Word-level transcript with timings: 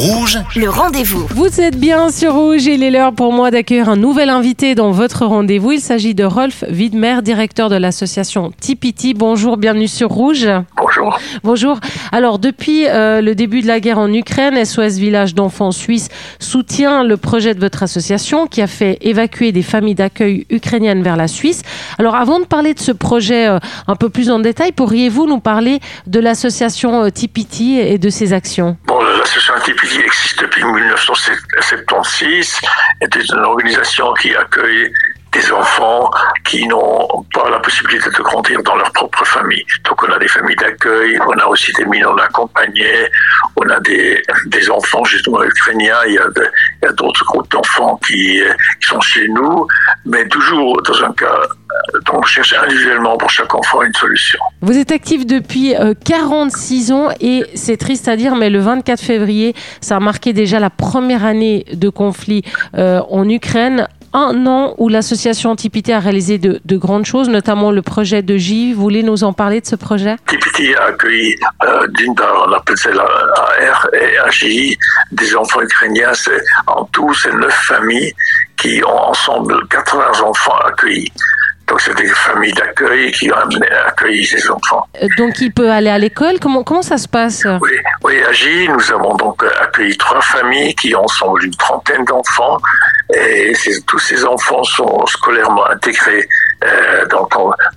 Rouge, 0.00 0.38
Le 0.56 0.70
rendez-vous. 0.70 1.26
Vous 1.34 1.60
êtes 1.60 1.76
bien 1.76 2.08
sur 2.08 2.32
Rouge 2.32 2.66
et 2.66 2.72
il 2.72 2.82
est 2.82 2.90
l'heure 2.90 3.12
pour 3.12 3.34
moi 3.34 3.50
d'accueillir 3.50 3.90
un 3.90 3.96
nouvel 3.96 4.30
invité 4.30 4.74
dans 4.74 4.92
votre 4.92 5.26
rendez-vous. 5.26 5.72
Il 5.72 5.80
s'agit 5.82 6.14
de 6.14 6.24
Rolf 6.24 6.64
Widmer, 6.70 7.20
directeur 7.20 7.68
de 7.68 7.76
l'association 7.76 8.50
Tipiti. 8.58 9.12
Bonjour, 9.12 9.58
bienvenue 9.58 9.88
sur 9.88 10.08
Rouge. 10.08 10.48
Bonjour. 10.78 11.18
Bonjour. 11.44 11.80
Alors, 12.12 12.38
depuis 12.38 12.86
euh, 12.88 13.20
le 13.20 13.34
début 13.34 13.60
de 13.60 13.66
la 13.66 13.78
guerre 13.78 13.98
en 13.98 14.10
Ukraine, 14.10 14.64
SOS 14.64 14.96
Village 14.96 15.34
d'enfants 15.34 15.70
suisses 15.70 16.08
soutient 16.38 17.04
le 17.04 17.18
projet 17.18 17.54
de 17.54 17.60
votre 17.60 17.82
association 17.82 18.46
qui 18.46 18.62
a 18.62 18.66
fait 18.66 18.96
évacuer 19.02 19.52
des 19.52 19.62
familles 19.62 19.96
d'accueil 19.96 20.46
ukrainiennes 20.48 21.02
vers 21.02 21.18
la 21.18 21.28
Suisse. 21.28 21.60
Alors, 21.98 22.14
avant 22.14 22.40
de 22.40 22.46
parler 22.46 22.72
de 22.72 22.80
ce 22.80 22.92
projet 22.92 23.48
euh, 23.48 23.58
un 23.86 23.96
peu 23.96 24.08
plus 24.08 24.30
en 24.30 24.38
détail, 24.38 24.72
pourriez-vous 24.72 25.26
nous 25.26 25.40
parler 25.40 25.78
de 26.06 26.20
l'association 26.20 27.02
euh, 27.02 27.10
Tipiti 27.10 27.78
et 27.78 27.98
de 27.98 28.08
ses 28.08 28.32
actions? 28.32 28.78
Bon, 28.86 28.99
l'association 29.20 29.54
Tipiti 29.62 30.00
existe 30.00 30.40
depuis 30.40 30.64
1976. 30.64 32.60
C'est 33.00 33.32
une 33.32 33.44
organisation 33.44 34.14
qui 34.14 34.34
accueille 34.34 34.92
des 35.32 35.52
enfants 35.52 36.10
qui 36.44 36.66
n'ont 36.66 37.24
pas 37.32 37.48
la 37.50 37.60
possibilité 37.60 38.10
de 38.10 38.22
grandir 38.22 38.62
dans 38.62 38.74
leur 38.76 38.90
propre 38.92 39.24
famille. 39.24 39.64
Donc 39.84 40.02
on 40.02 40.12
a 40.12 40.18
des 40.18 40.26
familles 40.26 40.56
d'accueil, 40.56 41.18
on 41.20 41.38
a 41.38 41.46
aussi 41.46 41.72
des 41.74 41.84
mineurs 41.84 42.20
accompagnés, 42.20 43.08
on 43.56 43.68
a 43.68 43.78
des, 43.80 44.22
enfants 44.70 45.04
justement 45.04 45.42
ukrainiens, 45.42 45.98
il 46.06 46.14
y 46.14 46.18
a 46.18 46.92
d'autres 46.92 47.24
groupes 47.24 47.50
d'enfants 47.50 47.98
qui, 48.06 48.42
euh, 48.42 48.52
qui 48.80 48.88
sont 48.88 49.00
chez 49.00 49.28
nous, 49.28 49.66
mais 50.04 50.26
toujours 50.28 50.80
dans 50.82 51.04
un 51.04 51.12
cas, 51.12 51.40
euh, 51.94 51.99
on 52.12 52.22
cherche 52.22 52.54
individuellement 52.54 53.16
pour 53.16 53.30
chaque 53.30 53.54
enfant 53.54 53.82
une 53.82 53.92
solution. 53.94 54.38
Vous 54.60 54.76
êtes 54.76 54.92
actif 54.92 55.26
depuis 55.26 55.74
euh, 55.74 55.94
46 56.04 56.92
ans 56.92 57.08
et 57.20 57.44
c'est 57.54 57.76
triste 57.76 58.08
à 58.08 58.16
dire, 58.16 58.36
mais 58.36 58.50
le 58.50 58.60
24 58.60 59.00
février, 59.00 59.54
ça 59.80 59.96
a 59.96 60.00
marqué 60.00 60.32
déjà 60.32 60.58
la 60.58 60.70
première 60.70 61.24
année 61.24 61.64
de 61.72 61.88
conflit 61.88 62.42
euh, 62.76 63.00
en 63.10 63.28
Ukraine. 63.28 63.86
Un 64.12 64.44
an 64.46 64.74
où 64.78 64.88
l'association 64.88 65.54
Tipité 65.54 65.92
a 65.94 66.00
réalisé 66.00 66.38
de, 66.38 66.60
de 66.64 66.76
grandes 66.76 67.06
choses, 67.06 67.28
notamment 67.28 67.70
le 67.70 67.80
projet 67.80 68.22
de 68.22 68.36
J. 68.36 68.72
Vous 68.72 68.80
voulez 68.80 69.04
nous 69.04 69.22
en 69.22 69.32
parler 69.32 69.60
de 69.60 69.66
ce 69.66 69.76
projet? 69.76 70.16
Tipiti 70.26 70.74
a 70.74 70.86
accueilli 70.86 71.36
euh, 71.62 71.86
d'une 71.96 72.16
part, 72.16 72.44
on 72.48 72.52
appelle 72.52 72.76
ça 72.76 72.90
AR 72.90 73.88
et 73.92 74.18
AGI, 74.18 74.76
des 75.12 75.36
enfants 75.36 75.60
ukrainiens. 75.60 76.12
C'est, 76.14 76.42
en 76.66 76.84
tout, 76.86 77.14
c'est 77.14 77.32
neuf 77.34 77.54
familles 77.68 78.12
qui 78.56 78.82
ont 78.84 78.98
ensemble 79.10 79.66
80 79.68 80.22
enfants 80.24 80.58
accueillis. 80.66 81.12
Donc 81.70 81.80
c'est 81.80 81.96
des 81.96 82.08
familles 82.08 82.52
d'accueil 82.52 83.12
qui 83.12 83.30
ont 83.32 83.36
accueilli 83.86 84.24
ces 84.24 84.50
enfants. 84.50 84.84
Euh, 85.00 85.06
Donc 85.16 85.40
il 85.40 85.52
peut 85.52 85.70
aller 85.70 85.88
à 85.90 85.98
l'école? 85.98 86.40
Comment, 86.40 86.64
comment 86.64 86.82
ça 86.82 86.98
se 86.98 87.06
passe? 87.08 87.46
Oui, 87.62 87.70
oui, 88.02 88.14
à 88.28 88.32
J, 88.32 88.68
nous 88.68 88.92
avons 88.92 89.14
donc 89.14 89.42
euh, 89.44 89.48
accueilli 89.62 89.96
trois 89.96 90.20
familles 90.20 90.74
qui 90.74 90.94
ont 90.96 91.04
ensemble 91.04 91.44
une 91.44 91.54
trentaine 91.54 92.04
d'enfants. 92.04 92.58
Et 93.14 93.52
tous 93.86 93.98
ces 93.98 94.24
enfants 94.24 94.62
sont 94.64 95.06
scolairement 95.06 95.66
intégrés 95.70 96.26
euh, 96.64 97.06
dans, 97.06 97.28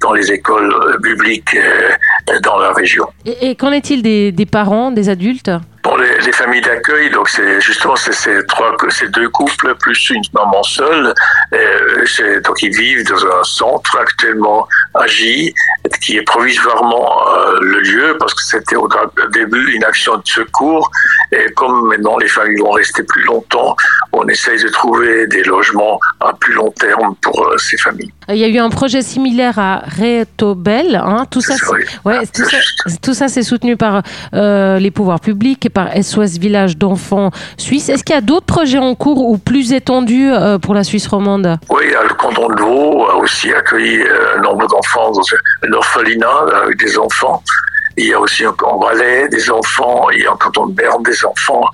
dans- 0.00 0.12
les 0.12 0.32
écoles 0.32 0.74
publiques 1.02 1.54
euh, 1.54 2.40
dans 2.42 2.58
la 2.58 2.72
région. 2.72 3.06
Et, 3.26 3.50
et 3.50 3.56
qu'en 3.56 3.72
est-il 3.72 4.02
des, 4.02 4.32
des 4.32 4.46
parents, 4.46 4.90
des 4.90 5.08
adultes? 5.10 5.50
Les, 6.18 6.26
les 6.26 6.32
familles 6.32 6.60
d'accueil, 6.60 7.10
donc 7.10 7.28
c'est 7.28 7.60
justement 7.60 7.96
ces 7.96 8.44
trois, 8.46 8.76
ces 8.90 9.08
deux 9.08 9.28
couples 9.28 9.74
plus 9.76 10.10
une 10.10 10.22
maman 10.32 10.62
seule. 10.62 11.14
Euh, 11.52 12.40
donc 12.40 12.62
ils 12.62 12.74
vivent 12.74 13.06
dans 13.06 13.24
un 13.26 13.44
centre 13.44 13.98
actuellement 13.98 14.68
qui 16.00 16.16
est 16.16 16.22
provisoirement 16.22 17.08
euh, 17.28 17.58
le 17.60 17.80
lieu 17.80 18.16
parce 18.18 18.34
que 18.34 18.42
c'était 18.42 18.76
au 18.76 18.88
début 19.32 19.72
une 19.72 19.84
action 19.84 20.16
de 20.16 20.22
secours. 20.26 20.90
Et 21.32 21.50
comme 21.54 21.88
maintenant 21.88 22.16
les 22.18 22.28
familles 22.28 22.60
vont 22.60 22.70
rester 22.70 23.02
plus 23.02 23.22
longtemps, 23.24 23.76
on 24.12 24.26
essaye 24.28 24.62
de 24.62 24.68
trouver 24.68 25.26
des 25.26 25.42
logements 25.42 26.00
à 26.20 26.32
plus 26.32 26.54
long 26.54 26.70
terme 26.70 27.14
pour 27.22 27.46
euh, 27.46 27.56
ces 27.58 27.76
familles. 27.76 28.12
Il 28.30 28.36
y 28.36 28.44
a 28.44 28.48
eu 28.48 28.58
un 28.58 28.68
projet 28.70 29.02
similaire 29.02 29.58
à 29.58 29.82
Rétobel. 29.86 30.96
Hein, 31.02 31.24
tout 31.30 31.40
ça, 31.40 31.54
ouais, 32.04 32.20
tout 32.26 32.26
C'est 32.34 32.44
ça, 32.44 32.56
juste. 32.58 33.00
tout 33.02 33.14
ça, 33.14 33.28
c'est 33.28 33.42
soutenu 33.42 33.76
par 33.76 34.02
euh, 34.34 34.78
les 34.78 34.90
pouvoirs 34.90 35.20
publics 35.20 35.64
et 35.64 35.70
par 35.70 35.88
SOS 36.02 36.38
Village 36.38 36.76
d'enfants 36.76 37.30
suisses. 37.56 37.88
Est-ce 37.88 38.04
qu'il 38.04 38.14
y 38.14 38.18
a 38.18 38.22
d'autres 38.22 38.46
projets 38.46 38.78
en 38.78 38.94
cours 38.94 39.28
ou 39.28 39.38
plus 39.38 39.72
étendus 39.72 40.30
euh, 40.30 40.58
pour 40.58 40.74
la 40.74 40.84
Suisse 40.84 41.06
romande? 41.06 41.56
Oui, 41.70 41.84
euh, 41.94 42.02
le 42.08 42.14
canton 42.14 42.48
de 42.48 42.60
Vaud 42.60 43.06
a 43.10 43.16
aussi 43.16 43.52
accueilli 43.52 44.00
euh, 44.02 44.36
un 44.36 44.42
nombre 44.42 44.66
d'enfants 44.78 45.10
dans 45.12 45.22
un 45.66 45.72
orphelinat 45.72 46.46
avec 46.62 46.78
des 46.78 46.98
enfants. 46.98 47.42
Il 47.96 48.06
y 48.06 48.14
a 48.14 48.20
aussi 48.20 48.46
en 48.46 48.78
Valais 48.78 49.28
des 49.28 49.50
enfants, 49.50 50.08
il 50.10 50.20
y 50.20 50.26
a 50.26 50.32
en 50.32 50.36
canton 50.36 50.66
de 50.66 50.74
Berne 50.74 51.02
des 51.02 51.24
enfants, 51.24 51.64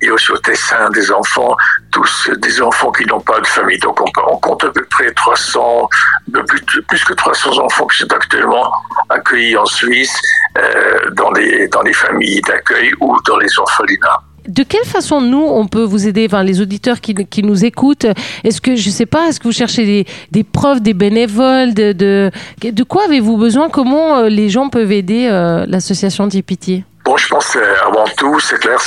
il 0.00 0.08
y 0.08 0.10
a 0.10 0.14
aussi 0.14 0.32
au 0.32 0.38
Tessin 0.38 0.88
des 0.90 1.10
enfants, 1.12 1.54
tous 1.90 2.30
des 2.38 2.62
enfants 2.62 2.90
qui 2.90 3.04
n'ont 3.04 3.20
pas 3.20 3.38
de 3.38 3.46
famille. 3.46 3.78
Donc 3.80 4.00
on, 4.00 4.36
compte 4.38 4.64
à 4.64 4.70
peu 4.70 4.82
près 4.86 5.12
300, 5.12 5.88
de 6.28 6.40
plus, 6.40 6.82
plus 6.88 7.04
que 7.04 7.12
300 7.12 7.58
enfants 7.58 7.86
qui 7.88 7.98
sont 7.98 8.12
actuellement 8.12 8.72
accueillis 9.10 9.58
en 9.58 9.66
Suisse 9.66 10.18
euh, 10.56 11.10
dans, 11.10 11.32
les, 11.32 11.68
dans 11.68 11.82
les 11.82 11.92
familles 11.92 12.40
d'accueil 12.40 12.94
ou 13.00 13.14
dans 13.26 13.36
les 13.36 13.58
orphelinats. 13.58 14.22
De 14.48 14.62
quelle 14.62 14.84
façon 14.84 15.20
nous 15.20 15.42
on 15.42 15.66
peut 15.66 15.84
vous 15.84 16.06
aider, 16.06 16.26
enfin 16.28 16.42
les 16.42 16.60
auditeurs 16.60 17.00
qui, 17.00 17.14
qui 17.14 17.42
nous 17.42 17.64
écoutent? 17.64 18.06
Est-ce 18.44 18.60
que 18.60 18.76
je 18.76 18.90
sais 18.90 19.06
pas, 19.06 19.28
est-ce 19.28 19.40
que 19.40 19.44
vous 19.44 19.52
cherchez 19.52 19.84
des, 19.84 20.06
des 20.32 20.44
preuves, 20.44 20.80
des 20.80 20.94
bénévoles, 20.94 21.72
de 21.72 21.92
de, 21.92 22.82
quoi 22.82 23.04
avez-vous 23.04 23.36
besoin? 23.36 23.68
Comment 23.68 24.18
euh, 24.18 24.28
les 24.28 24.48
gens 24.48 24.68
peuvent 24.68 24.92
aider 24.92 25.28
euh, 25.30 25.64
l'association 25.68 26.28
Tipiti 26.28 26.84
Bon, 27.04 27.16
je 27.18 27.28
pense 27.28 27.56
avant 27.86 28.06
tout, 28.16 28.40
c'est 28.40 28.58
clair, 28.58 28.80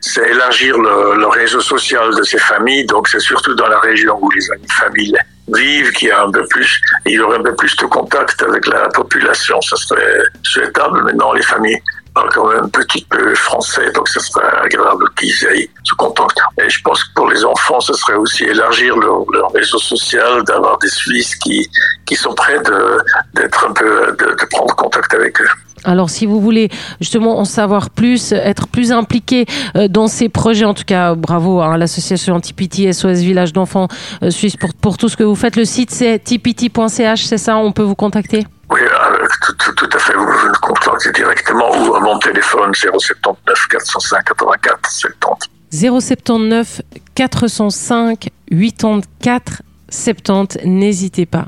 c'est 0.00 0.28
élargir 0.28 0.76
le, 0.78 1.16
le 1.16 1.26
réseau 1.28 1.60
social 1.60 2.12
de 2.16 2.22
ces 2.24 2.38
familles. 2.38 2.86
Donc, 2.86 3.06
c'est 3.06 3.20
surtout 3.20 3.54
dans 3.54 3.68
la 3.68 3.78
région 3.78 4.18
où 4.20 4.28
les 4.30 4.40
familles 4.68 5.16
vivent 5.46 5.92
qu'il 5.92 6.08
y 6.08 6.10
a 6.10 6.24
un 6.24 6.30
peu 6.32 6.44
plus, 6.48 6.80
il 7.06 7.12
y 7.12 7.20
aurait 7.20 7.38
un 7.38 7.42
peu 7.42 7.54
plus 7.54 7.76
de 7.76 7.86
contact 7.86 8.42
avec 8.42 8.66
la 8.66 8.88
population. 8.88 9.60
Ça 9.60 9.76
serait 9.76 10.22
souhaitable. 10.42 11.04
Maintenant, 11.04 11.32
les 11.34 11.42
familles 11.42 11.80
parlent 12.14 12.30
quand 12.32 12.48
même 12.48 12.64
un 12.64 12.68
petit 12.68 13.04
peu 13.08 13.34
français, 13.34 13.90
donc 13.92 14.08
ce 14.08 14.20
serait 14.20 14.46
agréable 14.64 15.04
qu'ils 15.18 15.44
aient 15.44 15.68
ce 15.84 15.94
contact. 15.94 16.38
Et 16.58 16.68
je 16.68 16.80
pense 16.82 17.02
que 17.04 17.14
pour 17.14 17.30
les 17.30 17.44
enfants, 17.44 17.80
ce 17.80 17.92
serait 17.94 18.14
aussi 18.14 18.44
élargir 18.44 18.96
leur, 18.96 19.24
leur 19.32 19.50
réseau 19.52 19.78
social, 19.78 20.42
d'avoir 20.44 20.78
des 20.78 20.88
Suisses 20.88 21.36
qui, 21.36 21.68
qui 22.06 22.14
sont 22.14 22.34
prêts 22.34 22.58
de, 22.60 22.98
d'être 23.34 23.66
un 23.68 23.72
peu, 23.72 24.16
de, 24.18 24.36
de 24.36 24.44
prendre 24.50 24.74
contact 24.76 25.14
avec 25.14 25.40
eux. 25.40 25.48
Alors, 25.84 26.10
si 26.10 26.26
vous 26.26 26.40
voulez 26.40 26.68
justement 27.00 27.38
en 27.38 27.44
savoir 27.44 27.90
plus, 27.90 28.32
être 28.32 28.68
plus 28.68 28.92
impliqué 28.92 29.46
euh, 29.76 29.88
dans 29.88 30.06
ces 30.06 30.28
projets, 30.28 30.64
en 30.64 30.74
tout 30.74 30.84
cas, 30.84 31.14
bravo 31.14 31.60
à 31.60 31.76
l'association 31.76 32.38
Tipiti 32.40 32.92
SOS 32.92 33.18
Village 33.18 33.52
d'enfants 33.52 33.88
euh, 34.22 34.30
suisse 34.30 34.56
pour, 34.56 34.74
pour 34.74 34.96
tout 34.96 35.08
ce 35.08 35.16
que 35.16 35.24
vous 35.24 35.34
faites. 35.34 35.56
Le 35.56 35.64
site, 35.64 35.90
c'est 35.90 36.20
tipiti.ch, 36.20 37.24
c'est 37.24 37.38
ça 37.38 37.56
On 37.56 37.72
peut 37.72 37.82
vous 37.82 37.96
contacter? 37.96 38.46
Oui, 38.70 38.80
euh, 38.80 39.26
tout, 39.44 39.54
tout, 39.58 39.72
tout 39.74 39.96
à 39.96 39.98
fait. 39.98 40.14
Vous 40.14 40.24
vous 40.24 40.48
me 40.48 40.60
contactez 40.60 41.10
directement 41.12 41.70
ou 41.76 41.91
mon 42.02 42.18
téléphone 42.18 42.74
079 42.74 43.68
405 43.70 44.24
84 44.24 44.90
70. 44.90 45.48
079 45.70 46.82
405 47.14 48.28
84 48.50 49.62
70. 49.90 50.60
N'hésitez 50.64 51.26
pas. 51.26 51.44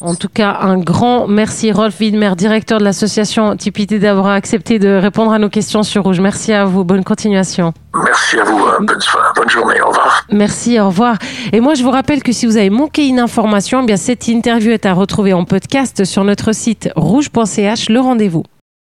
En 0.00 0.14
tout 0.14 0.28
cas, 0.28 0.58
un 0.60 0.78
grand 0.78 1.26
merci 1.26 1.72
Rolf 1.72 1.98
Widmer, 1.98 2.36
directeur 2.36 2.78
de 2.78 2.84
l'association 2.84 3.56
Tipiti, 3.56 3.98
d'avoir 3.98 4.28
accepté 4.28 4.78
de 4.78 4.88
répondre 4.88 5.32
à 5.32 5.38
nos 5.40 5.48
questions 5.48 5.82
sur 5.82 6.04
Rouge. 6.04 6.20
Merci 6.20 6.52
à 6.52 6.64
vous. 6.64 6.84
Bonne 6.84 7.02
continuation. 7.02 7.72
Merci 7.94 8.38
à 8.38 8.44
vous. 8.44 8.58
euh, 8.64 8.78
Bonne, 8.80 9.00
soirée, 9.00 9.28
bonne 9.34 9.50
journée. 9.50 9.80
Au 9.80 9.88
revoir. 9.88 10.24
Merci, 10.30 10.78
au 10.78 10.86
revoir. 10.86 11.16
Et 11.52 11.58
moi, 11.60 11.74
je 11.74 11.82
vous 11.82 11.90
rappelle 11.90 12.22
que 12.22 12.30
si 12.32 12.46
vous 12.46 12.56
avez 12.56 12.70
manqué 12.70 13.08
une 13.08 13.18
information, 13.18 13.80
eh 13.82 13.86
bien 13.86 13.96
cette 13.96 14.28
interview 14.28 14.70
est 14.70 14.86
à 14.86 14.92
retrouver 14.92 15.32
en 15.32 15.44
podcast 15.44 16.04
sur 16.04 16.22
notre 16.22 16.52
site 16.52 16.88
rouge.ch. 16.94 17.88
Le 17.88 17.98
rendez-vous. 18.00 18.44